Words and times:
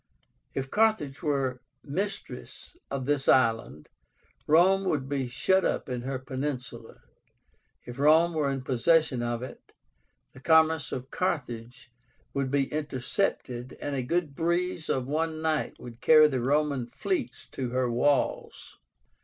If 0.55 0.71
Carthage 0.71 1.21
were 1.21 1.61
mistress 1.83 2.75
of 2.89 3.05
this 3.05 3.27
island, 3.27 3.87
Rome 4.47 4.83
would 4.85 5.07
be 5.07 5.27
shut 5.27 5.63
up 5.63 5.87
in 5.89 6.01
her 6.01 6.17
peninsula; 6.17 7.01
if 7.85 7.99
Rome 7.99 8.33
were 8.33 8.49
in 8.49 8.63
possession 8.63 9.21
of 9.21 9.43
it, 9.43 9.61
"the 10.33 10.39
commerce 10.39 10.91
of 10.91 11.11
Carthage 11.11 11.91
would 12.33 12.49
be 12.49 12.63
intercepted, 12.73 13.77
and 13.79 13.95
a 13.95 14.01
good 14.01 14.33
breeze 14.35 14.89
of 14.89 15.05
one 15.05 15.39
night 15.39 15.75
would 15.79 16.01
carry 16.01 16.27
the 16.27 16.41
Roman 16.41 16.87
fleets 16.87 17.45
to 17.51 17.69
her 17.69 17.87
walls". 17.91 18.79